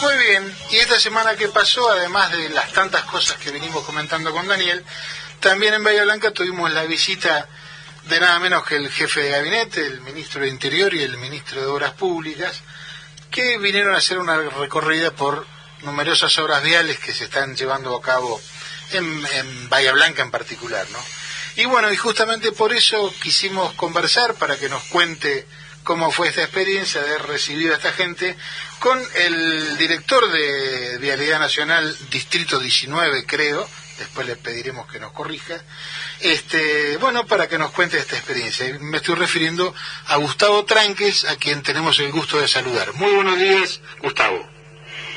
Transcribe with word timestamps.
Muy 0.00 0.16
bien, 0.18 0.56
y 0.70 0.76
esta 0.76 1.00
semana 1.00 1.36
que 1.36 1.48
pasó, 1.48 1.90
además 1.90 2.30
de 2.30 2.50
las 2.50 2.72
tantas 2.72 3.04
cosas 3.04 3.38
que 3.38 3.50
venimos 3.50 3.84
comentando 3.84 4.30
con 4.32 4.46
Daniel, 4.46 4.84
también 5.40 5.74
en 5.74 5.84
Bahía 5.84 6.04
Blanca 6.04 6.32
tuvimos 6.32 6.70
la 6.72 6.84
visita 6.84 7.48
de 8.08 8.20
nada 8.20 8.38
menos 8.38 8.64
que 8.64 8.76
el 8.76 8.90
jefe 8.90 9.22
de 9.22 9.30
gabinete, 9.30 9.86
el 9.86 10.00
ministro 10.02 10.42
de 10.42 10.48
Interior 10.48 10.92
y 10.94 11.02
el 11.02 11.16
ministro 11.16 11.60
de 11.60 11.66
Obras 11.66 11.92
Públicas, 11.92 12.62
que 13.30 13.58
vinieron 13.58 13.94
a 13.94 13.98
hacer 13.98 14.18
una 14.18 14.36
recorrida 14.36 15.12
por 15.12 15.46
numerosas 15.82 16.36
obras 16.38 16.62
viales 16.62 16.98
que 16.98 17.12
se 17.12 17.24
están 17.24 17.56
llevando 17.56 17.96
a 17.96 18.02
cabo 18.02 18.40
en, 18.92 19.68
Bahía 19.68 19.92
Blanca 19.92 20.22
en 20.22 20.30
particular, 20.30 20.86
¿no? 20.90 20.98
Y 21.56 21.64
bueno, 21.64 21.90
y 21.90 21.96
justamente 21.96 22.52
por 22.52 22.72
eso 22.72 23.14
quisimos 23.22 23.72
conversar 23.74 24.34
para 24.34 24.58
que 24.58 24.68
nos 24.68 24.82
cuente 24.84 25.46
cómo 25.86 26.10
fue 26.10 26.28
esta 26.28 26.42
experiencia 26.42 27.00
de 27.00 27.10
haber 27.10 27.28
recibido 27.28 27.72
a 27.72 27.76
esta 27.76 27.92
gente 27.92 28.36
con 28.80 29.00
el 29.14 29.78
director 29.78 30.28
de 30.32 30.98
Vialidad 30.98 31.38
Nacional, 31.38 31.96
Distrito 32.10 32.58
19, 32.58 33.24
creo, 33.24 33.66
después 33.96 34.26
le 34.26 34.34
pediremos 34.34 34.90
que 34.90 34.98
nos 34.98 35.12
corrija, 35.12 35.62
este, 36.20 36.96
bueno, 36.96 37.24
para 37.26 37.48
que 37.48 37.56
nos 37.56 37.70
cuente 37.70 37.98
esta 37.98 38.16
experiencia. 38.16 38.66
Me 38.80 38.96
estoy 38.96 39.14
refiriendo 39.14 39.72
a 40.06 40.16
Gustavo 40.16 40.64
Tranques, 40.64 41.24
a 41.24 41.36
quien 41.36 41.62
tenemos 41.62 42.00
el 42.00 42.10
gusto 42.10 42.40
de 42.40 42.48
saludar. 42.48 42.92
Muy 42.94 43.12
buenos 43.12 43.38
días, 43.38 43.80
Gustavo. 44.02 44.55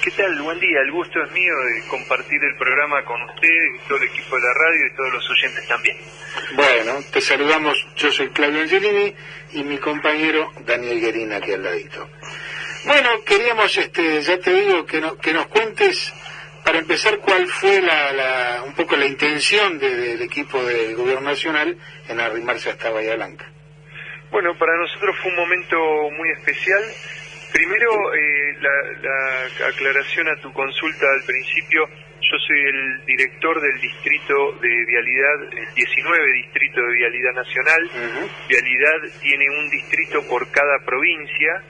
¿Qué 0.01 0.11
tal? 0.11 0.41
Buen 0.41 0.59
día. 0.61 0.79
El 0.85 0.91
gusto 0.91 1.21
es 1.21 1.31
mío 1.31 1.53
de 1.57 1.83
compartir 1.89 2.41
el 2.41 2.55
programa 2.55 3.03
con 3.03 3.21
usted 3.23 3.49
y 3.49 3.79
todo 3.85 3.97
el 3.97 4.05
equipo 4.05 4.37
de 4.37 4.41
la 4.43 4.53
radio 4.53 4.85
y 4.85 4.95
todos 4.95 5.13
los 5.13 5.29
oyentes 5.29 5.67
también. 5.67 5.97
Bueno, 6.55 6.99
te 7.11 7.19
saludamos. 7.19 7.85
Yo 7.97 8.09
soy 8.09 8.29
Claudio 8.29 8.61
Angelini 8.61 9.13
y 9.51 9.63
mi 9.63 9.77
compañero 9.77 10.53
Daniel 10.65 11.01
Guerina 11.01 11.37
aquí 11.37 11.51
al 11.51 11.63
ladito. 11.63 12.09
Bueno, 12.85 13.09
queríamos, 13.25 13.77
este, 13.77 14.21
ya 14.21 14.39
te 14.39 14.53
digo, 14.53 14.85
que, 14.85 15.03
que 15.21 15.33
nos 15.33 15.47
cuentes, 15.47 16.13
para 16.63 16.79
empezar, 16.79 17.17
cuál 17.17 17.45
fue 17.47 17.81
la, 17.81 18.63
un 18.65 18.73
poco 18.75 18.95
la 18.95 19.05
intención 19.05 19.79
del 19.79 20.21
equipo 20.21 20.63
del 20.63 20.95
Gobierno 20.95 21.29
Nacional 21.29 21.77
en 22.07 22.19
arrimarse 22.21 22.69
hasta 22.69 22.89
Bahía 22.89 23.15
Blanca. 23.15 23.51
Bueno, 24.31 24.57
para 24.57 24.77
nosotros 24.77 25.17
fue 25.21 25.31
un 25.31 25.37
momento 25.37 25.75
muy 26.15 26.31
especial 26.37 26.83
Primero, 27.51 28.13
eh, 28.13 28.57
la, 28.61 29.67
aclaración 29.67 30.27
a 30.29 30.35
tu 30.41 30.51
consulta 30.53 31.05
al 31.11 31.23
principio. 31.25 31.87
Yo 32.21 32.37
soy 32.45 32.59
el 32.59 33.05
director 33.05 33.59
del 33.59 33.79
distrito 33.79 34.51
de 34.61 34.85
vialidad, 34.85 35.43
el 35.53 35.73
19 35.73 36.33
distrito 36.33 36.81
de 36.81 36.93
vialidad 36.93 37.33
nacional. 37.33 37.89
Vialidad 38.47 39.19
tiene 39.21 39.45
un 39.57 39.69
distrito 39.69 40.21
por 40.27 40.49
cada 40.51 40.77
provincia, 40.85 41.63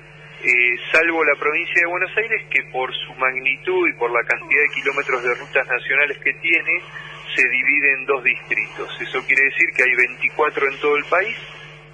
eh, 0.43 0.75
salvo 0.91 1.23
la 1.23 1.35
provincia 1.35 1.81
de 1.81 1.85
Buenos 1.85 2.11
Aires, 2.17 2.43
que 2.49 2.63
por 2.71 2.93
su 2.93 3.13
magnitud 3.15 3.87
y 3.87 3.93
por 3.93 4.11
la 4.11 4.23
cantidad 4.27 4.61
de 4.61 4.69
kilómetros 4.73 5.23
de 5.23 5.35
rutas 5.35 5.67
nacionales 5.67 6.17
que 6.17 6.33
tiene, 6.33 6.81
se 7.35 7.47
divide 7.47 7.93
en 7.93 8.05
dos 8.05 8.23
distritos. 8.23 9.01
Eso 9.01 9.23
quiere 9.25 9.43
decir 9.43 9.69
que 9.75 9.83
hay 9.83 9.95
24 9.95 10.67
en 10.71 10.79
todo 10.79 10.97
el 10.97 11.05
país 11.05 11.37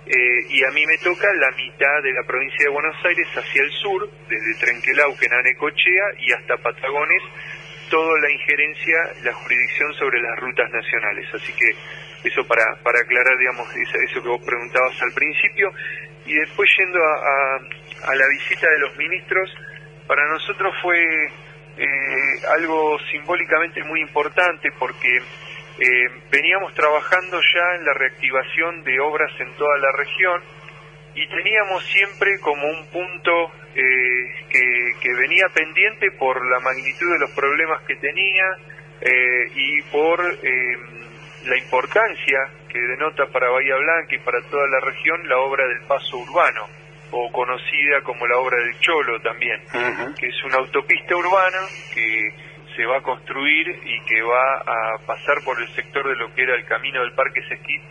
eh, 0.08 0.46
y 0.50 0.64
a 0.64 0.70
mí 0.72 0.86
me 0.86 0.98
toca 1.00 1.28
la 1.34 1.50
mitad 1.52 2.04
de 2.04 2.14
la 2.14 2.24
provincia 2.24 2.66
de 2.66 2.70
Buenos 2.70 2.96
Aires 3.06 3.28
hacia 3.36 3.64
el 3.64 3.72
sur, 3.72 4.10
desde 4.30 4.60
Trenquelauquen 4.60 5.34
a 5.34 5.42
Necochea 5.42 6.06
y 6.20 6.32
hasta 6.32 6.58
Patagones, 6.58 7.24
toda 7.90 8.20
la 8.20 8.30
injerencia, 8.30 8.98
la 9.24 9.34
jurisdicción 9.34 9.94
sobre 9.96 10.22
las 10.22 10.40
rutas 10.40 10.70
nacionales. 10.72 11.28
Así 11.34 11.52
que 11.54 11.74
eso 12.28 12.46
para, 12.46 12.76
para 12.84 13.00
aclarar, 13.00 13.38
digamos, 13.38 13.68
eso 13.76 14.22
que 14.22 14.30
vos 14.30 14.42
preguntabas 14.46 15.02
al 15.02 15.12
principio. 15.14 15.72
Y 16.26 16.36
después 16.36 16.70
yendo 16.78 17.00
a, 17.00 17.56
a, 18.12 18.16
la 18.16 18.28
visita 18.28 18.70
de 18.70 18.80
los 18.80 18.96
ministros, 18.98 19.50
para 20.08 20.28
nosotros 20.30 20.74
fue 20.82 21.00
eh, 21.78 22.40
algo 22.56 22.98
simbólicamente 23.12 23.84
muy 23.84 24.02
importante 24.02 24.72
porque 24.78 25.20
eh, 25.78 26.10
veníamos 26.32 26.74
trabajando 26.74 27.38
ya 27.42 27.76
en 27.76 27.86
la 27.86 27.94
reactivación 27.94 28.84
de 28.84 28.98
obras 29.02 29.32
en 29.40 29.52
toda 29.56 29.78
la 29.78 29.92
región 29.92 30.42
y 31.14 31.28
teníamos 31.28 31.86
siempre 31.88 32.40
como 32.40 32.66
un 32.66 32.86
punto 32.88 33.52
eh, 33.76 34.46
que, 34.50 35.14
venía 35.14 35.48
pendiente 35.54 36.12
por 36.12 36.46
la 36.50 36.60
magnitud 36.60 37.12
de 37.12 37.20
los 37.20 37.32
problemas 37.32 37.82
que 37.84 37.96
tenía 37.98 38.46
eh, 39.02 39.52
y 39.54 39.82
por 39.84 40.20
la 40.22 41.58
importancia 41.58 42.40
que 42.70 42.80
denota 42.80 43.26
para 43.28 43.50
Bahía 43.50 43.76
Blanca 43.76 44.16
y 44.16 44.20
para 44.20 44.42
toda 44.50 44.68
la 44.68 44.80
región 44.80 45.28
la 45.28 45.40
obra 45.40 45.68
del 45.68 45.82
paso 45.88 46.18
urbano 46.18 46.68
o 47.12 47.32
conocida 47.32 48.02
como 48.04 48.26
la 48.28 48.38
obra 48.38 48.58
del 48.58 48.80
Cholo 48.80 49.20
también, 49.22 49.62
que 50.18 50.28
es 50.28 50.44
una 50.44 50.58
autopista 50.58 51.16
urbana 51.16 51.60
que 51.94 52.30
se 52.76 52.86
va 52.86 52.98
a 52.98 53.02
construir 53.02 53.68
y 53.84 54.00
que 54.06 54.22
va 54.22 54.58
a 54.60 54.98
pasar 55.06 55.38
por 55.44 55.60
el 55.62 55.68
sector 55.70 56.08
de 56.08 56.16
lo 56.16 56.34
que 56.34 56.44
era 56.44 56.56
el 56.56 56.66
camino 56.66 57.02
del 57.02 57.14
Parque 57.14 57.42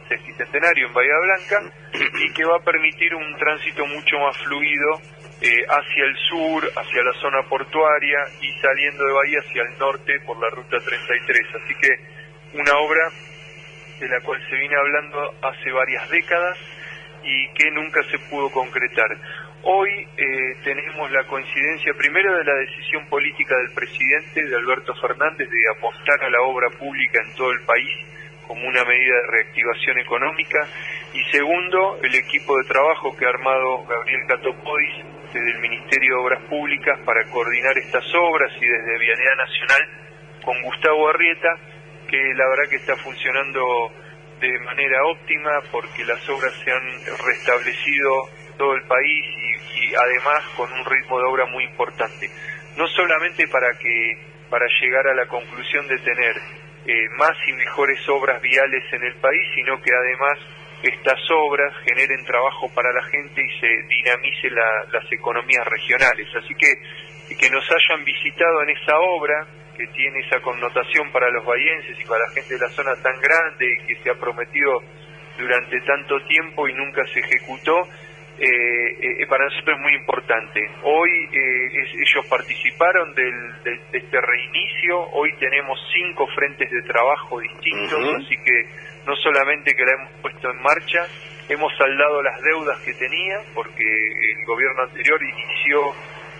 Sesquicentenario 0.08 0.88
en 0.88 0.94
Bahía 0.94 1.18
Blanca 1.18 1.72
y 2.18 2.32
que 2.32 2.44
va 2.44 2.56
a 2.56 2.64
permitir 2.64 3.14
un 3.14 3.36
tránsito 3.36 3.86
mucho 3.86 4.18
más 4.18 4.36
fluido 4.38 5.00
eh, 5.40 5.64
hacia 5.68 6.04
el 6.04 6.16
sur, 6.28 6.64
hacia 6.76 7.02
la 7.02 7.12
zona 7.20 7.42
portuaria 7.48 8.18
y 8.40 8.52
saliendo 8.60 9.04
de 9.04 9.12
Bahía 9.12 9.38
hacia 9.40 9.62
el 9.62 9.78
norte 9.78 10.20
por 10.26 10.40
la 10.40 10.50
ruta 10.50 10.78
33. 10.78 11.46
Así 11.62 11.74
que 11.74 12.58
una 12.58 12.78
obra 12.78 13.08
de 14.00 14.08
la 14.08 14.20
cual 14.20 14.40
se 14.48 14.56
viene 14.56 14.76
hablando 14.76 15.34
hace 15.42 15.70
varias 15.72 16.08
décadas 16.10 16.58
y 17.22 17.48
que 17.54 17.70
nunca 17.70 18.02
se 18.10 18.18
pudo 18.30 18.50
concretar. 18.50 19.08
Hoy 19.66 20.06
eh, 20.18 20.56
tenemos 20.62 21.10
la 21.10 21.24
coincidencia 21.24 21.94
primero 21.96 22.36
de 22.36 22.44
la 22.44 22.52
decisión 22.52 23.06
política 23.08 23.56
del 23.56 23.72
presidente, 23.72 24.44
de 24.44 24.56
Alberto 24.56 24.94
Fernández, 24.96 25.48
de 25.48 25.68
apostar 25.74 26.22
a 26.22 26.28
la 26.28 26.42
obra 26.42 26.68
pública 26.78 27.22
en 27.24 27.34
todo 27.34 27.50
el 27.50 27.62
país 27.64 27.88
como 28.46 28.60
una 28.60 28.84
medida 28.84 29.14
de 29.16 29.26
reactivación 29.26 29.98
económica. 30.00 30.68
Y 31.14 31.24
segundo, 31.32 31.98
el 32.02 32.14
equipo 32.14 32.58
de 32.58 32.64
trabajo 32.64 33.16
que 33.16 33.24
ha 33.24 33.30
armado 33.30 33.86
Gabriel 33.86 34.20
Catopodis 34.28 34.94
desde 35.32 35.50
el 35.52 35.58
Ministerio 35.60 36.16
de 36.16 36.20
Obras 36.20 36.42
Públicas 36.42 37.00
para 37.06 37.24
coordinar 37.30 37.78
estas 37.78 38.04
obras 38.16 38.52
y 38.60 38.68
desde 38.68 38.98
Vialidad 38.98 39.36
Nacional 39.48 39.82
con 40.44 40.60
Gustavo 40.60 41.08
Arrieta, 41.08 41.56
que 42.06 42.20
la 42.36 42.48
verdad 42.50 42.68
que 42.68 42.76
está 42.76 42.96
funcionando 42.96 43.90
de 44.42 44.58
manera 44.60 45.06
óptima 45.06 45.52
porque 45.72 46.04
las 46.04 46.28
obras 46.28 46.52
se 46.62 46.70
han 46.70 46.84
restablecido 47.24 48.28
todo 48.56 48.74
el 48.74 48.82
país 48.82 49.24
y, 49.76 49.94
además 49.94 50.42
con 50.56 50.72
un 50.72 50.84
ritmo 50.84 51.18
de 51.18 51.24
obra 51.26 51.46
muy 51.46 51.64
importante. 51.64 52.28
No 52.76 52.86
solamente 52.88 53.46
para 53.48 53.72
que 53.78 54.18
para 54.50 54.66
llegar 54.80 55.06
a 55.08 55.14
la 55.14 55.26
conclusión 55.26 55.86
de 55.88 55.98
tener 55.98 56.36
eh, 56.86 57.08
más 57.16 57.32
y 57.46 57.52
mejores 57.52 57.98
obras 58.08 58.40
viales 58.42 58.84
en 58.92 59.04
el 59.04 59.14
país, 59.16 59.42
sino 59.54 59.80
que 59.80 59.90
además 59.94 60.38
estas 60.82 61.18
obras 61.30 61.72
generen 61.84 62.24
trabajo 62.24 62.70
para 62.74 62.92
la 62.92 63.02
gente 63.04 63.42
y 63.42 63.60
se 63.60 63.68
dinamice 63.88 64.50
las 64.50 65.12
economías 65.12 65.66
regionales. 65.66 66.28
Así 66.36 66.54
que 66.54 66.74
que 67.38 67.50
nos 67.50 67.64
hayan 67.70 68.04
visitado 68.04 68.62
en 68.62 68.70
esa 68.70 68.98
obra, 68.98 69.46
que 69.76 69.86
tiene 69.88 70.20
esa 70.20 70.40
connotación 70.40 71.10
para 71.10 71.30
los 71.30 71.44
bahienses 71.44 71.98
y 71.98 72.04
para 72.04 72.20
la 72.28 72.32
gente 72.32 72.54
de 72.54 72.60
la 72.60 72.68
zona 72.68 72.94
tan 73.02 73.18
grande 73.20 73.66
y 73.72 73.86
que 73.86 74.02
se 74.02 74.10
ha 74.10 74.14
prometido 74.14 74.80
durante 75.38 75.80
tanto 75.80 76.20
tiempo 76.26 76.68
y 76.68 76.74
nunca 76.74 77.04
se 77.12 77.20
ejecutó, 77.20 77.88
eh, 78.38 79.20
eh, 79.20 79.26
para 79.28 79.44
nosotros 79.44 79.76
es 79.76 79.82
muy 79.82 79.94
importante. 79.94 80.60
Hoy 80.82 81.10
eh, 81.32 81.68
ellos 82.02 82.26
participaron 82.28 83.14
del, 83.14 83.62
de, 83.62 83.80
este 83.92 84.20
reinicio, 84.20 85.00
hoy 85.12 85.32
tenemos 85.38 85.78
cinco 85.92 86.26
frentes 86.34 86.70
de 86.70 86.82
trabajo 86.82 87.38
distintos, 87.38 88.00
así 88.16 88.36
que 88.38 88.66
no 89.06 89.14
solamente 89.16 89.74
que 89.74 89.84
la 89.84 89.92
hemos 89.92 90.10
puesto 90.20 90.50
en 90.50 90.62
marcha, 90.62 91.06
hemos 91.48 91.72
saldado 91.76 92.22
las 92.22 92.40
deudas 92.42 92.80
que 92.80 92.94
tenía, 92.94 93.38
porque 93.54 93.84
el 93.84 94.44
gobierno 94.44 94.82
anterior 94.82 95.20
inició 95.22 95.80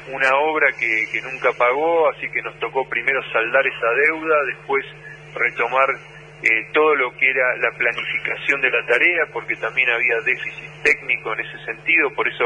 una 0.09 0.37
obra 0.37 0.67
que, 0.73 1.05
que 1.13 1.23
nunca 1.23 1.53
pagó, 1.57 2.09
así 2.11 2.29
que 2.29 2.43
nos 2.43 2.59
tocó 2.59 2.89
primero 2.89 3.23
saldar 3.33 3.65
esa 3.67 3.91
deuda, 4.09 4.37
después 4.47 4.85
retomar 5.35 5.89
eh, 6.45 6.69
todo 6.75 6.95
lo 6.95 7.17
que 7.17 7.31
era 7.31 7.57
la 7.57 7.71
planificación 7.73 8.61
de 8.61 8.71
la 8.71 8.85
tarea, 8.87 9.25
porque 9.33 9.57
también 9.57 9.89
había 9.89 10.21
déficit 10.21 10.83
técnico 10.83 11.33
en 11.33 11.41
ese 11.41 11.65
sentido, 11.65 12.13
por 12.15 12.29
eso 12.29 12.45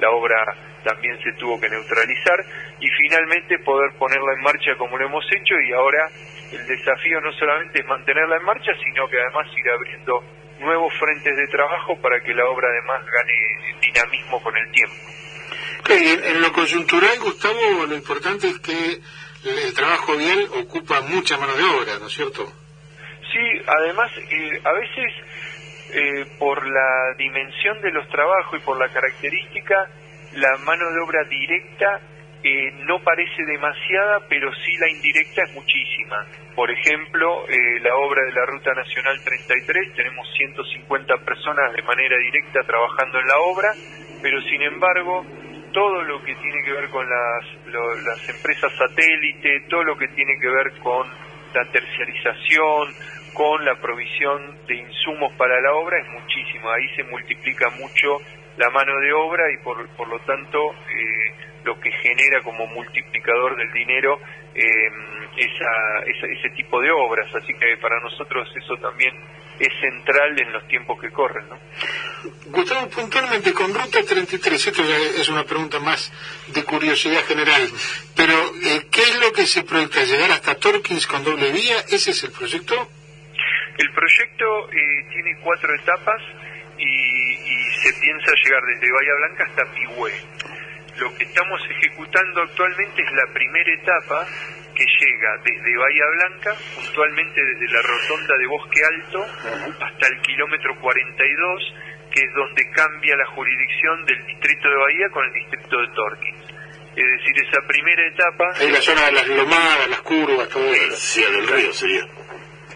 la 0.00 0.10
obra 0.10 0.56
también 0.82 1.18
se 1.22 1.32
tuvo 1.34 1.60
que 1.60 1.68
neutralizar, 1.68 2.40
y 2.80 2.88
finalmente 2.88 3.58
poder 3.58 3.92
ponerla 3.98 4.32
en 4.32 4.42
marcha 4.42 4.76
como 4.78 4.96
lo 4.96 5.04
hemos 5.04 5.24
hecho, 5.30 5.60
y 5.60 5.72
ahora 5.72 6.08
el 6.52 6.66
desafío 6.66 7.20
no 7.20 7.32
solamente 7.32 7.80
es 7.80 7.86
mantenerla 7.86 8.36
en 8.36 8.44
marcha, 8.44 8.72
sino 8.82 9.06
que 9.08 9.20
además 9.20 9.46
ir 9.56 9.68
abriendo 9.68 10.24
nuevos 10.60 10.92
frentes 10.98 11.36
de 11.36 11.46
trabajo 11.48 12.00
para 12.00 12.20
que 12.20 12.32
la 12.32 12.48
obra 12.48 12.68
además 12.68 13.04
gane 13.04 13.78
dinamismo 13.80 14.42
con 14.42 14.56
el 14.56 14.70
tiempo. 14.72 14.96
en, 15.90 16.40
lo 16.40 16.50
coyuntural, 16.52 17.18
Gustavo, 17.20 17.86
lo 17.86 17.94
importante 17.94 18.48
es 18.48 18.58
que 18.60 19.00
el 19.44 19.74
trabajo 19.74 20.16
bien 20.16 20.48
ocupa 20.60 21.02
mucha 21.02 21.36
mano 21.36 21.54
de 21.54 21.64
obra, 21.64 21.98
¿no 22.00 22.06
es 22.06 22.12
cierto? 22.14 22.63
Sí, 23.34 23.62
además, 23.66 24.12
eh, 24.30 24.60
a 24.62 24.72
veces 24.72 25.12
eh, 25.92 26.24
por 26.38 26.64
la 26.64 27.14
dimensión 27.18 27.80
de 27.80 27.90
los 27.90 28.08
trabajos 28.08 28.60
y 28.60 28.64
por 28.64 28.78
la 28.78 28.88
característica, 28.88 29.74
la 30.34 30.56
mano 30.64 30.88
de 30.90 31.00
obra 31.00 31.24
directa 31.24 32.00
eh, 32.44 32.70
no 32.86 33.00
parece 33.00 33.42
demasiada, 33.44 34.20
pero 34.28 34.52
sí 34.54 34.76
la 34.78 34.88
indirecta 34.88 35.42
es 35.42 35.54
muchísima. 35.54 36.26
Por 36.54 36.70
ejemplo, 36.70 37.48
eh, 37.48 37.80
la 37.80 37.96
obra 37.96 38.22
de 38.24 38.32
la 38.32 38.46
Ruta 38.46 38.72
Nacional 38.74 39.18
33, 39.24 39.94
tenemos 39.94 40.28
150 40.36 41.16
personas 41.24 41.72
de 41.72 41.82
manera 41.82 42.16
directa 42.18 42.60
trabajando 42.62 43.18
en 43.18 43.26
la 43.26 43.38
obra, 43.38 43.72
pero 44.22 44.40
sin 44.42 44.62
embargo, 44.62 45.26
todo 45.72 46.02
lo 46.02 46.22
que 46.22 46.34
tiene 46.36 46.62
que 46.64 46.72
ver 46.72 46.88
con 46.90 47.04
las, 47.08 47.66
las 47.66 48.28
empresas 48.28 48.72
satélite, 48.78 49.66
todo 49.68 49.82
lo 49.82 49.96
que 49.96 50.08
tiene 50.08 50.38
que 50.40 50.48
ver 50.48 50.72
con 50.80 51.08
la 51.54 51.64
terciarización, 51.72 52.94
con 53.34 53.64
la 53.64 53.74
provisión 53.80 54.58
de 54.66 54.76
insumos 54.76 55.32
para 55.36 55.60
la 55.60 55.74
obra 55.74 55.98
es 56.00 56.08
muchísimo. 56.08 56.70
Ahí 56.70 56.88
se 56.96 57.02
multiplica 57.04 57.68
mucho 57.70 58.18
la 58.56 58.70
mano 58.70 58.98
de 59.00 59.12
obra 59.12 59.50
y 59.52 59.58
por, 59.58 59.86
por 59.96 60.08
lo 60.08 60.18
tanto 60.20 60.58
eh, 60.72 61.34
lo 61.64 61.78
que 61.80 61.90
genera 61.90 62.40
como 62.42 62.66
multiplicador 62.66 63.56
del 63.56 63.72
dinero 63.72 64.20
eh, 64.54 64.90
esa, 65.36 66.04
ese 66.06 66.50
tipo 66.56 66.80
de 66.80 66.90
obras. 66.90 67.26
Así 67.34 67.52
que 67.54 67.76
para 67.80 68.00
nosotros 68.00 68.48
eso 68.56 68.76
también 68.76 69.12
es 69.58 69.72
central 69.80 70.40
en 70.40 70.52
los 70.52 70.66
tiempos 70.68 71.00
que 71.00 71.10
corren. 71.10 71.48
¿no? 71.48 71.58
Gustavo, 72.46 72.88
puntualmente 72.88 73.52
con 73.52 73.72
Ruta 73.74 74.02
33, 74.02 74.66
esto 74.66 74.82
ya 74.84 74.96
es 74.96 75.28
una 75.28 75.44
pregunta 75.44 75.80
más 75.80 76.12
de 76.48 76.64
curiosidad 76.64 77.24
general, 77.24 77.68
pero 78.16 78.34
eh, 78.64 78.86
¿qué 78.90 79.02
es 79.02 79.18
lo 79.20 79.32
que 79.32 79.46
se 79.46 79.64
proyecta? 79.64 80.04
¿Llegar 80.04 80.30
hasta 80.30 80.54
Torkins 80.54 81.06
con 81.06 81.24
doble 81.24 81.50
vía? 81.52 81.80
¿Ese 81.88 82.10
es 82.10 82.24
el 82.24 82.32
proyecto? 82.32 82.88
El 83.78 83.90
proyecto 83.90 84.70
eh, 84.70 85.04
tiene 85.10 85.36
cuatro 85.40 85.74
etapas 85.74 86.22
y, 86.78 87.34
se 87.84 87.92
piensa 88.00 88.32
llegar 88.42 88.62
desde 88.62 88.92
Bahía 88.92 89.14
Blanca 89.18 89.44
hasta 89.44 89.64
Pigüé. 89.74 90.12
Lo 90.96 91.14
que 91.16 91.24
estamos 91.24 91.60
ejecutando 91.68 92.42
actualmente 92.42 93.02
es 93.02 93.12
la 93.12 93.26
primera 93.34 93.74
etapa 93.74 94.26
que 94.74 94.84
llega 94.84 95.36
desde 95.44 95.76
Bahía 95.76 96.06
Blanca, 96.16 96.54
puntualmente 96.76 97.44
desde 97.44 97.74
la 97.74 97.82
rotonda 97.82 98.36
de 98.38 98.46
Bosque 98.46 98.80
Alto 98.84 99.24
hasta 99.84 100.06
el 100.06 100.20
kilómetro 100.22 100.80
42, 100.80 101.74
que 102.10 102.20
es 102.22 102.32
donde 102.34 102.70
cambia 102.70 103.16
la 103.16 103.26
jurisdicción 103.26 104.04
del 104.06 104.26
distrito 104.26 104.68
de 104.68 104.76
Bahía 104.76 105.08
con 105.10 105.24
el 105.26 105.32
distrito 105.32 105.80
de 105.80 105.88
Torquín. 105.88 106.34
Es 106.96 107.04
decir, 107.18 107.44
esa 107.48 107.60
primera 107.66 108.06
etapa... 108.06 108.50
Es 108.60 108.70
la 108.70 108.80
zona 108.80 109.06
de 109.06 109.12
las 109.12 109.28
lomadas, 109.28 109.90
las 109.90 110.00
curvas, 110.02 110.48
todo 110.48 110.72
eso. 110.72 110.96
Sí, 110.96 111.22
del 111.22 111.48
río 111.48 111.72
sería. 111.72 112.06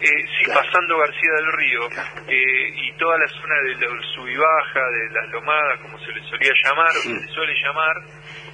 Eh, 0.01 0.25
sí, 0.31 0.45
pasando 0.47 0.97
García 0.97 1.31
del 1.35 1.51
Río 1.59 1.81
eh, 2.29 2.71
y 2.73 2.91
toda 2.93 3.17
la 3.17 3.27
zona 3.27 3.55
de 3.63 3.75
la 3.75 4.01
sub 4.15 4.29
baja, 4.31 4.79
de 4.79 5.09
las 5.11 5.29
lomadas, 5.29 5.79
como 5.81 5.99
se 5.99 6.13
le 6.13 6.23
solía 6.23 6.53
llamar, 6.63 6.87
o 6.87 7.01
se 7.01 7.13
le 7.13 7.27
suele 7.27 7.53
llamar, 7.61 7.95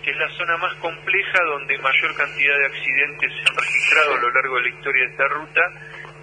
que 0.01 0.09
es 0.09 0.17
la 0.17 0.29
zona 0.29 0.57
más 0.57 0.73
compleja 0.75 1.43
donde 1.43 1.77
mayor 1.77 2.15
cantidad 2.17 2.57
de 2.57 2.65
accidentes 2.65 3.31
se 3.31 3.39
han 3.45 3.55
registrado 3.57 4.15
a 4.15 4.21
lo 4.21 4.31
largo 4.31 4.55
de 4.55 4.61
la 4.61 4.69
historia 4.69 5.05
de 5.05 5.11
esta 5.11 5.27
ruta. 5.27 5.61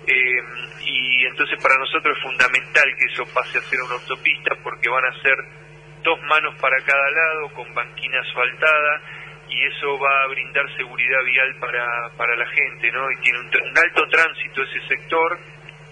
Eh, 0.08 0.42
y 0.80 1.26
entonces 1.26 1.62
para 1.62 1.78
nosotros 1.78 2.16
es 2.16 2.22
fundamental 2.24 2.96
que 2.98 3.04
eso 3.04 3.24
pase 3.32 3.58
a 3.58 3.62
ser 3.62 3.78
una 3.86 3.94
autopista 3.94 4.56
porque 4.64 4.90
van 4.90 5.04
a 5.04 5.22
ser 5.22 5.36
dos 6.02 6.20
manos 6.22 6.56
para 6.60 6.76
cada 6.82 7.10
lado 7.10 7.54
con 7.54 7.72
banquina 7.74 8.19
asfaltada 8.19 9.21
y 9.52 9.66
eso 9.66 9.99
va 9.99 10.25
a 10.25 10.28
brindar 10.28 10.64
seguridad 10.76 11.22
vial 11.25 11.56
para, 11.60 12.08
para 12.16 12.37
la 12.37 12.46
gente, 12.46 12.90
¿no? 12.90 13.10
Y 13.10 13.16
tiene 13.20 13.38
un, 13.40 13.78
alto 13.78 14.08
tránsito 14.08 14.62
ese 14.62 14.81
sector 14.88 15.38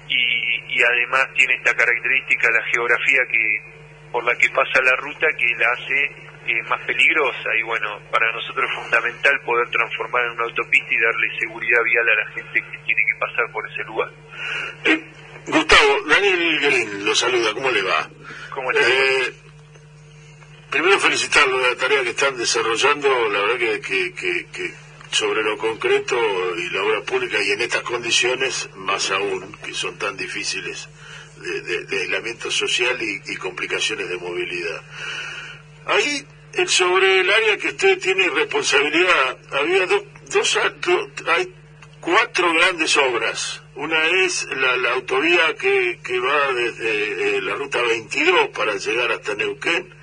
y, 0.08 0.78
y, 0.78 0.82
además 0.82 1.28
tiene 1.34 1.54
esta 1.54 1.74
característica, 1.74 2.50
la 2.50 2.64
geografía 2.72 3.20
que 3.30 3.80
por 4.10 4.24
la 4.24 4.34
que 4.34 4.48
pasa 4.50 4.82
la 4.82 4.96
ruta, 4.96 5.26
que 5.38 5.46
la 5.56 5.70
hace 5.70 6.30
eh, 6.46 6.62
más 6.68 6.80
peligrosa 6.86 7.48
y 7.58 7.62
bueno, 7.62 8.00
para 8.10 8.32
nosotros 8.32 8.68
es 8.68 8.76
fundamental 8.82 9.40
poder 9.44 9.68
transformar 9.68 10.24
en 10.24 10.30
una 10.32 10.44
autopista 10.44 10.94
y 10.94 10.98
darle 10.98 11.38
seguridad 11.38 11.82
vial 11.84 12.08
a 12.08 12.14
la 12.16 12.32
gente 12.32 12.60
que 12.62 12.78
tiene 12.78 13.02
que 13.06 13.18
pasar 13.20 13.52
por 13.52 13.70
ese 13.70 13.84
lugar. 13.84 14.08
Eh, 14.84 15.04
Gustavo, 15.46 16.00
Daniel 16.08 16.60
Green 16.60 17.04
lo 17.04 17.14
saluda, 17.14 17.52
¿cómo 17.54 17.70
le 17.70 17.82
va? 17.82 18.08
¿Cómo? 18.50 18.70
Eh, 18.72 19.32
primero 20.70 20.98
felicitarlo 21.00 21.58
de 21.58 21.70
la 21.70 21.76
tarea 21.76 22.02
que 22.02 22.10
están 22.10 22.36
desarrollando, 22.36 23.28
la 23.28 23.40
verdad 23.40 23.80
que, 23.80 24.74
sobre 25.10 25.42
lo 25.42 25.58
concreto 25.58 26.16
y 26.56 26.70
la 26.70 26.82
obra 26.82 27.02
pública 27.02 27.42
y 27.42 27.50
en 27.50 27.60
estas 27.60 27.82
condiciones, 27.82 28.70
más 28.76 29.10
aún, 29.10 29.56
que 29.64 29.74
son 29.74 29.98
tan 29.98 30.16
difíciles 30.16 30.88
de, 31.36 32.00
aislamiento 32.00 32.50
social 32.50 32.96
y, 33.02 33.36
complicaciones 33.36 34.08
de 34.08 34.16
movilidad. 34.18 34.82
Ahí, 35.86 36.24
sobre 36.66 37.20
el 37.20 37.30
área 37.30 37.56
que 37.56 37.68
usted 37.68 37.98
tiene 37.98 38.28
responsabilidad, 38.28 39.38
había 39.52 39.86
dos, 39.86 40.04
dos, 40.30 40.58
hay 41.26 41.52
cuatro 42.00 42.52
grandes 42.54 42.96
obras. 42.96 43.62
Una 43.74 44.06
es 44.24 44.46
la, 44.50 44.92
autovía 44.92 45.54
que, 45.56 45.98
que 46.04 46.18
va 46.20 46.52
desde 46.52 47.36
eh, 47.36 47.42
la 47.42 47.54
ruta 47.54 47.80
22 47.82 48.48
para 48.50 48.76
llegar 48.76 49.10
hasta 49.12 49.34
Neuquén, 49.34 49.99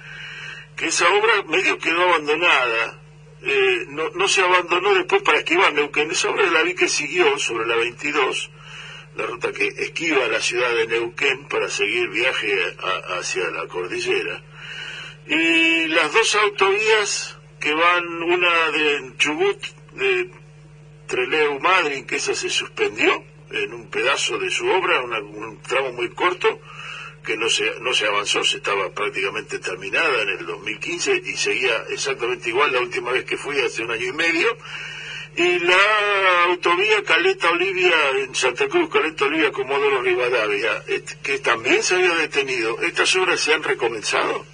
que 0.77 0.87
esa 0.87 1.09
obra 1.09 1.43
medio 1.43 1.79
quedó 1.79 2.03
abandonada, 2.03 3.01
eh, 3.41 3.85
no, 3.89 4.09
no, 4.11 4.27
se 4.27 4.41
abandonó 4.41 4.93
después 4.93 5.23
para 5.23 5.39
esquivar 5.39 5.73
Neuquén, 5.73 6.11
esa 6.11 6.29
obra 6.29 6.49
la 6.51 6.61
vi 6.61 6.75
que 6.75 6.87
siguió 6.87 7.37
sobre 7.39 7.65
la 7.65 7.75
22, 7.75 8.51
la 9.15 9.25
ruta 9.25 9.51
que 9.51 9.67
esquiva 9.67 10.27
la 10.27 10.39
ciudad 10.39 10.69
de 10.75 10.87
Neuquén 10.87 11.47
para 11.47 11.67
seguir 11.67 12.09
viaje 12.09 12.75
hacia 13.17 13.49
la 13.49 13.67
cordillera. 13.67 14.43
Y 15.25 15.87
las 15.87 16.13
dos 16.13 16.35
autovías 16.35 17.37
que 17.59 17.73
van, 17.73 18.23
una 18.23 18.71
de 18.71 19.11
Chubut, 19.17 19.59
de 19.93 20.29
Treleu 21.07 21.59
Madrid, 21.59 22.05
que 22.05 22.17
esa 22.17 22.35
se 22.35 22.49
suspendió 22.49 23.23
en 23.49 23.73
un 23.73 23.89
pedazo 23.89 24.37
de 24.37 24.51
su 24.51 24.69
obra, 24.69 25.01
un 25.01 25.59
tramo 25.63 25.91
muy 25.93 26.09
corto, 26.09 26.61
que 27.27 27.35
no 27.35 27.49
se, 27.49 27.69
no 27.81 27.93
se 27.93 28.07
avanzó, 28.07 28.41
se 28.45 28.57
estaba 28.57 28.89
prácticamente 28.89 29.59
terminada 29.59 30.21
en 30.21 30.29
el 30.29 30.45
2015 30.45 31.23
y 31.25 31.35
seguía 31.35 31.83
exactamente 31.89 32.47
igual 32.47 32.71
la 32.71 32.79
última 32.79 33.11
vez 33.11 33.25
que 33.25 33.35
fui 33.35 33.59
hace 33.59 33.83
un 33.83 33.91
año 33.91 34.05
y 34.05 34.13
medio. 34.13 34.57
Y 35.35 35.59
la 35.59 36.43
autovía 36.45 37.03
Caleta 37.03 37.51
Olivia 37.51 37.93
en 38.23 38.33
Santa 38.33 38.65
Cruz, 38.69 38.89
Caleta 38.89 39.25
Olivia 39.25 39.51
Comodoro 39.51 40.01
Rivadavia, 40.01 40.71
que 41.21 41.39
también 41.39 41.83
se 41.83 41.95
había 41.95 42.15
detenido, 42.15 42.81
¿estas 42.81 43.13
obras 43.17 43.41
se 43.41 43.53
han 43.53 43.61
recomenzado? 43.61 44.45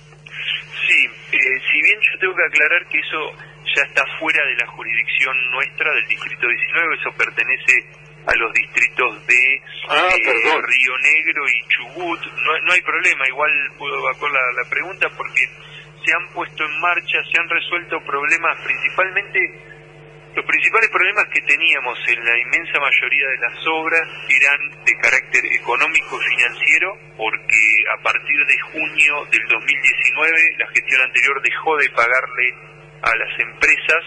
Sí, 0.87 1.05
eh, 1.31 1.39
si 1.71 1.79
bien 1.79 1.99
yo 2.01 2.19
tengo 2.19 2.35
que 2.35 2.45
aclarar 2.55 2.89
que 2.89 2.97
eso 2.97 3.31
ya 3.75 3.83
está 3.83 4.03
fuera 4.19 4.43
de 4.45 4.55
la 4.55 4.67
jurisdicción 4.67 5.51
nuestra 5.51 5.93
del 5.93 6.07
Distrito 6.07 6.47
19, 6.47 6.95
eso 6.95 7.11
pertenece 7.17 8.02
a 8.25 8.35
los 8.35 8.53
distritos 8.53 9.27
de 9.27 9.61
ah, 9.89 10.09
eh, 10.15 10.61
Río 10.61 10.97
Negro 10.97 11.43
y 11.47 11.67
Chubut. 11.67 12.21
No, 12.21 12.59
no 12.61 12.73
hay 12.73 12.81
problema, 12.81 13.27
igual 13.27 13.51
puedo 13.77 13.99
evacuar 13.99 14.31
la, 14.31 14.69
pregunta 14.69 15.09
porque 15.17 15.41
se 16.05 16.13
han 16.13 16.27
puesto 16.33 16.63
en 16.63 16.79
marcha, 16.79 17.17
se 17.31 17.39
han 17.39 17.49
resuelto 17.49 17.99
problemas 18.05 18.57
principalmente, 18.63 19.39
los 20.35 20.45
principales 20.45 20.89
problemas 20.89 21.25
que 21.27 21.41
teníamos 21.41 21.99
en 22.07 22.25
la 22.25 22.37
inmensa 22.39 22.79
mayoría 22.79 23.27
de 23.27 23.37
las 23.37 23.67
obras 23.67 24.01
eran 24.29 24.83
de 24.83 24.97
carácter 24.97 25.45
económico 25.45 26.17
y 26.19 26.35
financiero, 26.35 26.97
porque 27.15 27.61
a 27.93 28.01
partir 28.01 28.45
de 28.47 28.59
junio 28.71 29.25
del 29.29 29.47
2019 29.47 30.55
la 30.57 30.67
gestión 30.73 31.01
anterior 31.01 31.41
dejó 31.43 31.77
de 31.77 31.89
pagarle 31.91 32.55
a 33.03 33.15
las 33.15 33.39
empresas 33.39 34.03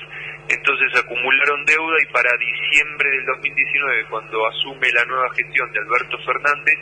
entonces 0.49 0.89
acumularon 0.99 1.65
deuda 1.65 1.97
y 2.03 2.13
para 2.13 2.31
diciembre 2.37 3.11
del 3.11 3.27
2019, 3.27 4.05
cuando 4.11 4.47
asume 4.47 4.93
la 4.93 5.05
nueva 5.05 5.29
gestión 5.35 5.73
de 5.73 5.81
Alberto 5.81 6.19
Fernández, 6.25 6.79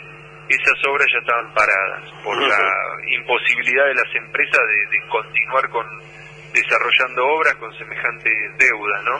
esas 0.48 0.76
obras 0.86 1.06
ya 1.10 1.18
estaban 1.20 1.54
paradas 1.54 2.12
por 2.22 2.36
la 2.36 2.60
imposibilidad 3.06 3.86
de 3.86 3.94
las 3.94 4.14
empresas 4.14 4.60
de, 4.90 5.00
continuar 5.08 5.68
con 5.70 5.86
desarrollando 6.52 7.26
obras 7.26 7.54
con 7.56 7.72
semejante 7.78 8.30
deuda, 8.58 9.02
¿no? 9.02 9.16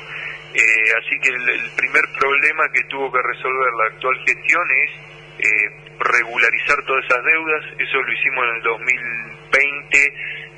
Eh, 0.54 0.92
así 1.02 1.18
que 1.20 1.30
el, 1.30 1.70
primer 1.76 2.04
problema 2.16 2.68
que 2.72 2.84
tuvo 2.84 3.10
que 3.10 3.20
resolver 3.22 3.72
la 3.72 3.94
actual 3.94 4.16
gestión 4.24 4.62
es 4.70 4.90
eh, 5.38 5.94
regularizar 5.98 6.84
todas 6.84 7.04
esas 7.06 7.24
deudas. 7.24 7.64
Eso 7.78 8.02
lo 8.02 8.12
hicimos 8.12 8.44
en 8.44 8.54
el 8.54 8.62
2020 8.62 10.14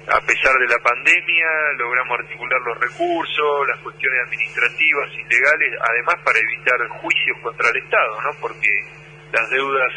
a 0.08 0.20
pesar 0.20 0.54
de 0.58 0.68
la 0.68 0.78
pandemia, 0.78 1.46
logramos 1.78 2.20
articular 2.20 2.60
los 2.62 2.78
recursos, 2.78 3.68
las 3.68 3.78
cuestiones 3.80 4.20
administrativas 4.26 5.10
y 5.18 5.22
legales, 5.24 5.72
además 5.82 6.16
para 6.24 6.38
evitar 6.38 6.78
juicios 7.02 7.38
contra 7.42 7.70
el 7.70 7.76
Estado, 7.76 8.22
¿no? 8.22 8.30
Porque 8.40 8.70
las 9.32 9.50
deudas 9.50 9.92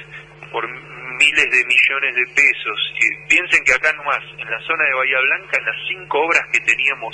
por 0.51 0.67
miles 0.67 1.47
de 1.51 1.65
millones 1.65 2.15
de 2.15 2.25
pesos, 2.33 2.79
y 2.97 3.27
piensen 3.27 3.63
que 3.63 3.73
acá 3.73 3.93
nomás, 3.93 4.23
en 4.37 4.49
la 4.49 4.59
zona 4.61 4.83
de 4.85 4.93
Bahía 4.93 5.19
Blanca, 5.19 5.57
en 5.59 5.65
las 5.65 5.77
cinco 5.87 6.19
obras 6.25 6.43
que 6.51 6.59
teníamos 6.61 7.13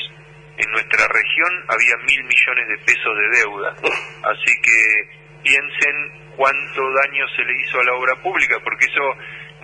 en 0.58 0.72
nuestra 0.72 1.08
región, 1.08 1.52
había 1.68 1.98
mil 2.08 2.24
millones 2.24 2.68
de 2.70 2.78
pesos 2.86 3.14
de 3.18 3.40
deuda. 3.40 3.76
Así 4.24 4.54
que 4.62 5.10
piensen 5.44 6.32
cuánto 6.38 6.82
daño 7.04 7.28
se 7.36 7.44
le 7.44 7.60
hizo 7.60 7.80
a 7.80 7.84
la 7.84 7.94
obra 7.94 8.16
pública, 8.22 8.56
porque 8.64 8.86
eso 8.86 9.04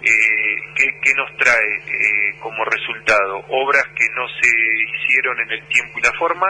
eh, 0.03 0.61
¿qué, 0.75 1.13
nos 1.15 1.35
trae 1.37 1.75
eh, 1.77 2.35
como 2.39 2.63
resultado? 2.65 3.43
Obras 3.49 3.85
que 3.95 4.07
no 4.15 4.27
se 4.41 4.49
hicieron 4.49 5.39
en 5.41 5.51
el 5.51 5.67
tiempo 5.67 5.99
y 5.99 6.01
la 6.01 6.13
forma, 6.13 6.47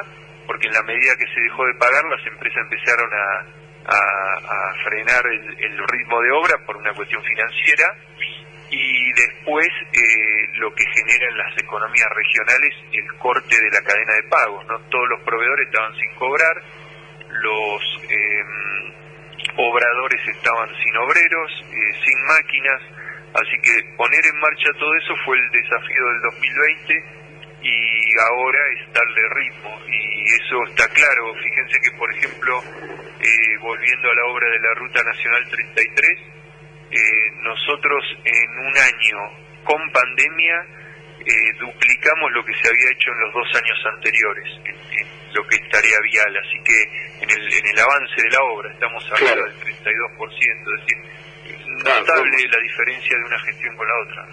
porque 0.48 0.68
en 0.68 0.74
la 0.74 0.84
medida 0.84 1.16
que 1.18 1.28
se 1.34 1.42
dejó 1.42 1.66
de 1.66 1.74
pagar, 1.76 2.04
las 2.06 2.26
empresas 2.28 2.64
empezaron 2.64 3.10
a, 3.14 3.46
frenar 4.84 5.26
el, 5.26 5.78
ritmo 5.88 6.22
de 6.22 6.32
obra 6.32 6.58
por 6.66 6.78
una 6.78 6.94
cuestión 6.94 7.22
financiera 7.24 7.86
y 8.70 9.12
después 9.14 9.68
eh, 9.92 10.48
lo 10.56 10.74
que 10.74 10.86
genera 10.94 11.28
en 11.30 11.38
las 11.38 11.58
economías 11.58 12.10
regionales 12.16 12.74
el 12.94 13.18
corte 13.18 13.56
de 13.56 13.70
la 13.72 13.82
cadena 13.82 14.14
de 14.14 14.24
pagos. 14.24 14.66
no 14.68 14.80
Todos 14.90 15.10
los 15.10 15.22
proveedores 15.22 15.68
estaban 15.68 15.94
sin 15.96 16.16
cobrar, 16.16 16.56
los 17.30 17.82
em, 18.10 18.94
obradores 19.58 20.28
estaban 20.28 20.70
sin 20.82 20.98
obreros, 20.98 21.52
eh, 21.72 21.94
sin 22.06 22.24
máquinas, 22.26 22.82
así 23.34 23.56
que 23.62 23.84
poner 23.96 24.26
en 24.26 24.40
marcha 24.40 24.70
todo 24.78 24.96
eso 24.96 25.14
fue 25.26 25.38
el 25.38 25.50
desafío 25.52 26.06
del 26.08 26.22
2020 26.22 27.22
y 27.62 28.20
ahora 28.20 28.60
es 28.74 28.94
darle 28.94 29.22
ritmo. 29.30 29.80
Y 29.88 30.26
eso 30.34 30.64
está 30.68 30.88
claro. 30.90 31.34
Fíjense 31.36 31.80
que, 31.80 31.92
por 31.98 32.12
ejemplo, 32.14 32.62
eh, 33.20 33.58
volviendo 33.62 34.10
a 34.10 34.16
la 34.16 34.26
obra 34.26 34.50
de 34.50 34.60
la 34.60 34.74
Ruta 34.76 35.04
Nacional 35.04 35.48
33, 35.50 36.20
eh, 36.92 36.98
nosotros 37.44 38.04
en 38.26 38.50
un 38.60 38.78
año 38.78 39.18
con 39.64 39.92
pandemia 39.92 40.66
eh, 41.26 41.54
duplicamos 41.60 42.32
lo 42.32 42.44
que 42.44 42.54
se 42.56 42.68
había 42.68 42.92
hecho 42.92 43.12
en 43.12 43.20
los 43.22 43.34
dos 43.34 43.48
años 43.56 43.78
anteriores, 43.94 44.46
en, 44.66 45.08
lo 45.34 45.48
que 45.48 45.56
es 45.56 45.70
tarea 45.70 46.00
vial, 46.02 46.36
así 46.36 46.60
que 46.66 47.24
en 47.24 47.30
el, 47.30 47.54
en 47.54 47.68
el 47.68 47.80
avance 47.80 48.22
de 48.22 48.30
la 48.32 48.44
obra 48.44 48.74
estamos 48.74 49.12
hablando 49.14 49.44
del 49.46 49.56
32%, 49.62 49.72
es 50.42 50.82
decir, 50.82 50.98
notable 51.84 52.48
la 52.48 52.60
diferencia 52.62 53.18
de 53.18 53.24
una 53.24 53.40
gestión 53.40 53.76
con 53.76 53.88
la 53.88 53.94
otra. 54.04 54.28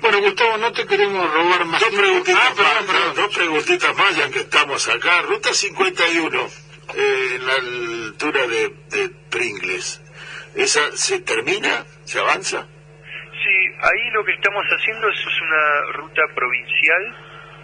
Bueno, 0.00 0.20
Gustavo, 0.20 0.56
no 0.58 0.72
te 0.72 0.86
queremos 0.86 1.32
robar 1.32 1.64
más. 1.64 1.80
Dos 1.80 1.94
preguntitas, 1.94 2.54
ah, 2.58 2.82
más, 2.86 3.16
dos 3.16 3.34
preguntitas 3.34 3.96
más, 3.96 4.16
ya 4.16 4.30
que 4.30 4.40
estamos 4.40 4.88
acá. 4.88 5.22
Ruta 5.22 5.52
51, 5.52 6.40
eh, 6.94 7.36
en 7.36 7.46
la 7.46 7.54
altura 7.54 8.46
de, 8.46 8.68
de 8.90 9.10
Pringles, 9.30 10.02
¿esa 10.54 10.96
se 10.96 11.20
termina? 11.20 11.84
¿Se 12.04 12.18
avanza? 12.20 12.66
Sí, 13.44 13.56
ahí 13.82 14.10
lo 14.12 14.24
que 14.24 14.32
estamos 14.32 14.64
haciendo 14.64 15.08
es, 15.08 15.18
una 15.26 15.92
ruta 15.92 16.22
provincial, 16.34 17.16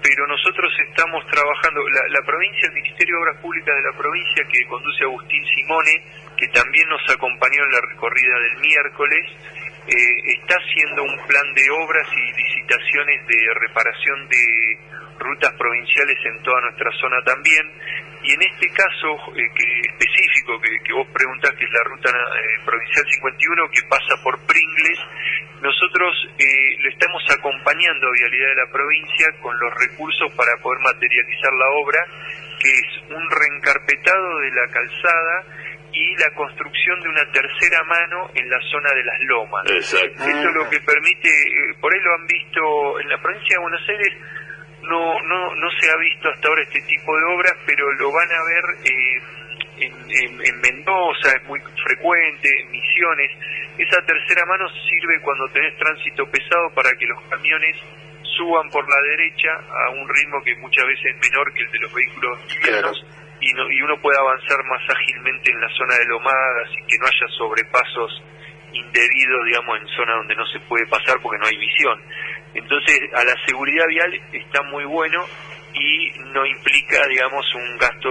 pero 0.03 0.27
nosotros 0.27 0.73
estamos 0.89 1.25
trabajando, 1.27 1.81
la, 1.89 2.03
la 2.09 2.27
provincia, 2.27 2.69
el 2.69 2.75
Ministerio 2.75 3.17
de 3.17 3.23
Obras 3.23 3.41
Públicas 3.41 3.75
de 3.77 3.91
la 3.91 3.97
provincia 3.97 4.45
que 4.51 4.67
conduce 4.67 5.05
Agustín 5.05 5.45
Simone, 5.55 6.05
que 6.41 6.49
también 6.49 6.89
nos 6.89 7.05
acompañó 7.11 7.63
en 7.65 7.73
la 7.73 7.81
recorrida 7.83 8.39
del 8.41 8.57
miércoles, 8.65 9.27
eh, 9.87 10.33
está 10.41 10.57
haciendo 10.57 11.05
un 11.05 11.27
plan 11.27 11.53
de 11.53 11.71
obras 11.71 12.09
y 12.17 12.33
licitaciones 12.33 13.27
de 13.27 13.55
reparación 13.61 14.29
de 14.29 14.79
rutas 15.19 15.53
provinciales 15.53 16.17
en 16.25 16.43
toda 16.43 16.63
nuestra 16.63 16.91
zona 16.99 17.23
también. 17.25 17.71
Y 18.23 18.33
en 18.33 18.43
este 18.43 18.69
caso 18.73 19.37
eh, 19.37 19.51
específico 19.85 20.61
que, 20.61 20.93
vos 20.95 21.09
preguntás, 21.13 21.53
que 21.53 21.65
es 21.65 21.73
la 21.73 21.85
ruta 21.85 22.09
eh, 22.09 22.65
provincial 22.65 23.05
51, 23.05 23.71
que 23.71 23.83
pasa 23.89 24.17
por 24.23 24.39
Pringles, 24.47 25.01
nosotros 25.61 26.17
lo 26.39 26.89
estamos 26.89 27.23
acompañando 27.29 28.07
a 28.09 28.13
Vialidad 28.13 28.49
de 28.49 28.65
la 28.65 28.73
provincia 28.73 29.29
con 29.43 29.59
los 29.61 29.75
recursos 29.75 30.33
para 30.33 30.57
poder 30.63 30.81
materializar 30.81 31.53
la 31.53 31.69
obra, 31.85 32.01
que 32.61 32.71
es 32.71 32.89
un 33.11 33.31
reencarpetado 33.31 34.39
de 34.39 34.51
la 34.53 34.67
calzada, 34.73 35.60
y 35.93 36.17
la 36.17 36.31
construcción 36.35 37.01
de 37.01 37.09
una 37.09 37.25
tercera 37.33 37.83
mano 37.85 38.31
en 38.35 38.49
la 38.49 38.61
zona 38.71 38.93
de 38.93 39.05
las 39.05 39.21
lomas. 39.21 39.71
Exacto. 39.71 40.23
Esto 40.25 40.49
es 40.49 40.55
lo 40.55 40.69
que 40.71 40.81
permite, 40.81 41.29
eh, 41.29 41.75
por 41.81 41.93
ahí 41.93 42.01
lo 42.01 42.15
han 42.15 42.27
visto 42.27 43.01
en 43.01 43.09
la 43.09 43.19
provincia 43.21 43.57
de 43.57 43.63
Buenos 43.63 43.89
Aires, 43.89 44.13
no, 44.83 45.23
no, 45.23 45.55
no 45.55 45.71
se 45.79 45.91
ha 45.91 45.97
visto 45.97 46.29
hasta 46.29 46.49
ahora 46.49 46.63
este 46.63 46.81
tipo 46.83 47.17
de 47.17 47.25
obras, 47.25 47.55
pero 47.67 47.93
lo 47.93 48.13
van 48.13 48.29
a 48.31 48.43
ver 48.45 48.65
eh, 48.85 49.23
en, 49.81 50.41
en, 50.41 50.61
Mendoza, 50.61 51.37
es 51.37 51.45
muy 51.45 51.61
frecuente, 51.85 52.49
en 52.61 52.71
Misiones. 52.71 53.31
Esa 53.79 54.01
tercera 54.03 54.45
mano 54.47 54.69
sirve 54.89 55.21
cuando 55.23 55.49
tenés 55.49 55.77
tránsito 55.77 56.27
pesado 56.31 56.71
para 56.75 56.91
que 56.99 57.07
los 57.07 57.23
camiones 57.29 57.77
suban 58.37 58.69
por 58.71 58.89
la 58.89 59.01
derecha 59.03 59.49
a 59.53 59.91
un 59.91 60.09
ritmo 60.09 60.43
que 60.43 60.55
muchas 60.57 60.87
veces 60.87 61.15
es 61.15 61.31
menor 61.31 61.53
que 61.53 61.63
el 61.63 61.71
de 61.73 61.79
los 61.79 61.95
vehículos 61.95 62.39
livianos 62.55 63.07
y, 63.41 63.51
y 63.51 63.83
uno 63.83 64.01
puede 64.01 64.19
avanzar 64.19 64.63
más 64.65 64.83
ágilmente 64.89 65.51
en 65.51 65.61
la 65.61 65.69
zona 65.77 65.95
de 65.97 66.07
lomadas 66.07 66.71
y 66.73 66.87
que 66.87 66.99
no 66.99 67.07
haya 67.07 67.27
sobrepasos 67.37 68.23
indebidos, 68.73 69.45
digamos, 69.47 69.81
en 69.81 69.89
zona 69.89 70.15
donde 70.15 70.37
no 70.37 70.47
se 70.47 70.61
puede 70.61 70.87
pasar 70.87 71.19
porque 71.23 71.39
no 71.39 71.47
hay 71.47 71.57
visión. 71.57 72.01
Entonces, 72.55 72.99
a 73.15 73.25
la 73.25 73.35
seguridad 73.47 73.87
vial 73.87 74.13
está 74.33 74.63
muy 74.63 74.85
bueno 74.85 75.25
y 75.75 76.11
no 76.33 76.45
implica, 76.47 77.07
digamos, 77.09 77.47
un 77.55 77.79
gasto 77.79 78.11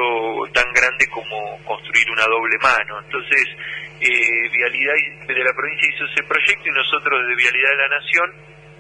tan 0.54 0.72
grande 0.74 1.08
como 1.08 1.60
construir 1.66 2.10
una 2.12 2.24
doble 2.24 2.58
mano. 2.62 3.00
Entonces, 3.04 3.46
eh, 4.00 4.50
Vialidad 4.52 4.94
de 5.28 5.44
la 5.44 5.54
provincia 5.54 5.90
hizo 5.94 6.06
ese 6.06 6.24
proyecto 6.24 6.70
y 6.70 6.72
nosotros 6.72 7.28
de 7.28 7.36
Vialidad 7.36 7.70
de 7.70 7.78
la 7.78 7.90
Nación, 7.90 8.34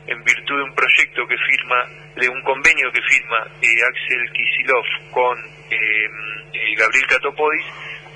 en 0.07 0.23
virtud 0.23 0.57
de 0.57 0.63
un 0.63 0.73
proyecto 0.73 1.27
que 1.27 1.37
firma, 1.37 1.85
de 2.15 2.29
un 2.29 2.41
convenio 2.41 2.91
que 2.91 3.01
firma 3.01 3.45
eh, 3.61 3.83
Axel 3.83 4.31
Kisilov 4.31 4.85
con 5.11 5.58
eh, 5.69 6.09
eh, 6.53 6.75
Gabriel 6.77 7.07
Catopodis, 7.07 7.65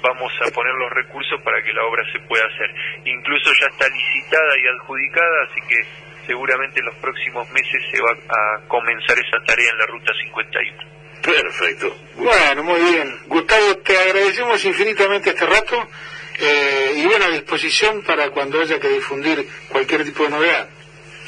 vamos 0.02 0.32
a 0.46 0.52
poner 0.52 0.74
los 0.76 0.92
recursos 0.92 1.42
para 1.44 1.62
que 1.64 1.74
la 1.74 1.84
obra 1.86 2.04
se 2.12 2.20
pueda 2.20 2.44
hacer. 2.46 2.70
Incluso 3.06 3.52
ya 3.60 3.68
está 3.68 3.88
licitada 3.90 4.58
y 4.60 4.68
adjudicada, 4.68 5.44
así 5.50 5.62
que 5.68 5.86
seguramente 6.26 6.80
en 6.80 6.86
los 6.86 6.96
próximos 6.96 7.50
meses 7.52 7.82
se 7.92 8.02
va 8.02 8.12
a 8.12 8.68
comenzar 8.68 9.18
esa 9.18 9.44
tarea 9.46 9.70
en 9.72 9.78
la 9.78 9.86
Ruta 9.88 10.14
51. 10.14 10.94
Perfecto. 11.24 11.96
Bueno, 12.16 12.64
muy 12.64 12.82
bien. 12.92 13.18
Gustavo, 13.28 13.78
te 13.78 13.98
agradecemos 13.98 14.64
infinitamente 14.66 15.30
este 15.30 15.46
rato 15.46 15.90
eh, 16.40 16.94
y 16.98 17.06
bueno, 17.06 17.26
a 17.26 17.30
disposición 17.30 18.04
para 18.04 18.30
cuando 18.30 18.60
haya 18.60 18.80
que 18.80 18.90
difundir 18.90 19.48
cualquier 19.70 20.04
tipo 20.04 20.24
de 20.24 20.30
novedad. 20.30 20.68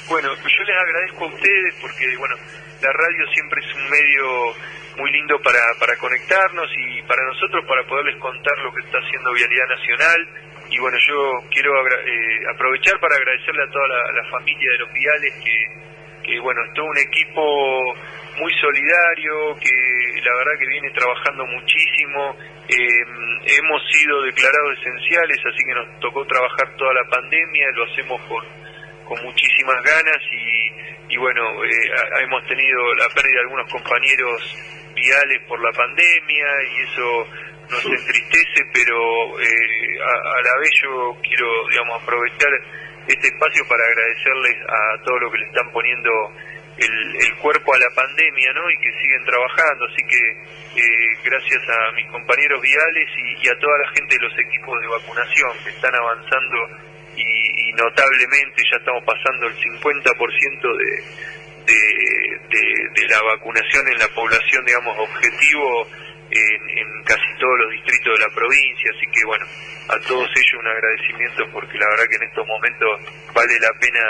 Bueno, 0.10 0.30
yo 0.36 0.64
les 0.64 0.78
agradezco 0.78 1.24
a 1.24 1.28
ustedes 1.34 1.76
porque, 1.82 2.18
bueno, 2.18 2.36
la 2.82 2.92
radio 2.92 3.26
siempre 3.34 3.62
es 3.66 3.76
un 3.76 3.90
medio 3.90 4.54
muy 4.98 5.12
lindo 5.12 5.40
para, 5.42 5.60
para 5.80 5.96
conectarnos 5.98 6.70
y 6.78 7.02
para 7.04 7.24
nosotros 7.26 7.66
para 7.68 7.84
poderles 7.84 8.18
contar 8.18 8.58
lo 8.60 8.74
que 8.74 8.82
está 8.82 8.98
haciendo 9.00 9.34
Vialidad 9.34 9.68
Nacional. 9.68 10.30
Y 10.70 10.80
bueno, 10.80 10.98
yo 11.08 11.44
quiero 11.52 11.72
eh, 11.88 12.40
aprovechar 12.54 13.00
para 13.00 13.16
agradecerle 13.16 13.64
a 13.64 13.72
toda 13.72 13.88
la, 13.88 14.24
familia 14.32 14.72
de 14.72 14.78
los 14.80 14.94
viales 14.94 15.34
que, 15.44 16.32
que, 16.32 16.40
bueno, 16.40 16.64
es 16.66 16.74
todo 16.74 16.86
un 16.86 16.98
equipo 16.98 17.96
muy 18.40 18.52
solidario, 18.60 19.56
que 19.62 20.22
la 20.22 20.36
verdad 20.36 20.60
que 20.60 20.68
viene 20.68 20.90
trabajando 20.92 21.46
muchísimo. 21.46 22.36
Eh, 22.68 23.06
hemos 23.60 23.82
sido 23.92 24.24
declarados 24.24 24.80
esenciales, 24.80 25.38
así 25.46 25.64
que 25.64 25.74
nos 25.76 26.00
tocó 26.00 26.26
trabajar 26.26 26.76
toda 26.78 26.94
la 26.94 27.04
pandemia, 27.10 27.68
lo 27.76 27.84
hacemos 27.86 28.22
con, 28.24 28.44
con 29.06 29.24
muchísimas 29.24 29.82
ganas 29.84 30.18
y, 30.32 31.14
y 31.14 31.18
bueno, 31.18 31.64
eh, 31.64 31.92
hemos 32.24 32.44
tenido 32.48 32.94
la 32.96 33.08
pérdida 33.14 33.36
de 33.36 33.42
algunos 33.42 33.72
compañeros 33.72 34.76
viales 34.96 35.44
por 35.48 35.62
la 35.62 35.72
pandemia 35.72 36.48
y 36.72 36.82
eso 36.84 37.28
nos 37.70 37.86
entristece, 37.86 38.64
pero 38.74 39.40
eh, 39.40 40.00
a, 40.02 40.42
la 40.42 40.58
vez 40.60 40.72
yo 40.82 41.18
quiero, 41.22 41.68
digamos, 41.70 42.02
aprovechar 42.02 42.50
este 43.08 43.28
espacio 43.28 43.68
para 43.68 43.84
agradecerles 43.86 44.56
a 44.68 45.04
todo 45.04 45.20
lo 45.20 45.32
que 45.32 45.38
le 45.38 45.46
están 45.46 45.72
poniendo 45.72 46.12
el, 46.78 47.36
cuerpo 47.40 47.74
a 47.74 47.78
la 47.78 47.90
pandemia, 47.96 48.52
¿no? 48.54 48.70
Y 48.72 48.78
que 48.80 48.92
siguen 49.00 49.24
trabajando, 49.24 49.86
así 49.86 50.04
que 50.08 50.22
eh, 50.82 51.18
gracias 51.24 51.62
a 51.70 51.92
mis 51.94 52.10
compañeros 52.10 52.62
viales 52.62 53.08
y, 53.18 53.48
a 53.48 53.60
toda 53.60 53.78
la 53.78 53.90
gente 53.94 54.16
de 54.16 54.22
los 54.22 54.40
equipos 54.40 54.82
de 54.82 54.88
vacunación 54.88 55.52
que 55.64 55.70
están 55.70 55.94
avanzando 55.94 56.58
y, 57.16 57.70
y 57.70 57.74
notablemente 57.74 58.64
ya 58.72 58.78
estamos 58.78 59.04
pasando 59.06 59.48
el 59.48 59.56
50% 59.56 60.78
de 60.78 61.04
de, 61.66 63.08
la 63.08 63.22
vacunación 63.22 63.88
en 63.88 64.00
la 64.00 64.08
población, 64.10 64.66
digamos, 64.66 64.98
objetivo 64.98 65.88
en, 66.32 67.04
casi 67.04 67.22
todos 67.40 67.60
los 67.60 67.72
distritos 67.72 68.18
de 68.18 68.26
la 68.26 68.34
provincia, 68.34 68.92
así 68.96 69.06
que 69.14 69.26
bueno, 69.26 69.46
a 69.90 70.00
todos 70.00 70.28
ellos 70.36 70.60
un 70.60 70.68
agradecimiento 70.68 71.44
porque 71.54 71.78
la 71.78 71.88
verdad 71.90 72.06
que 72.10 72.16
en 72.16 72.24
estos 72.24 72.48
momentos 72.48 72.90
vale 73.34 73.60
la 73.60 73.72
pena 73.80 74.02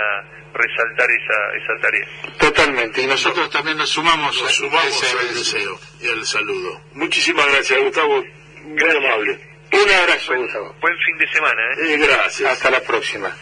resaltar 0.53 1.09
esa, 1.11 1.37
esa 1.61 1.81
tarea. 1.81 2.07
Totalmente, 2.39 3.01
y 3.01 3.07
nosotros 3.07 3.49
también 3.49 3.77
nos 3.77 3.89
sumamos, 3.89 4.41
nos 4.41 4.55
sumamos 4.55 5.15
al 5.19 5.33
deseo 5.33 5.77
y 6.01 6.07
al 6.07 6.25
saludo. 6.25 6.81
Muchísimas 6.93 7.45
gracias, 7.47 7.79
Gustavo, 7.81 8.23
muy 8.63 8.95
amable. 8.95 9.39
Un 9.71 9.91
abrazo, 9.91 10.35
Gustavo. 10.35 10.75
Buen 10.79 10.97
fin 10.99 11.17
de 11.17 11.27
semana. 11.27 11.61
¿eh? 11.77 11.97
gracias. 11.97 12.51
Hasta 12.51 12.71
la 12.71 12.79
próxima. 12.81 13.35